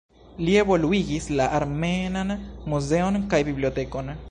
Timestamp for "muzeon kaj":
2.75-3.45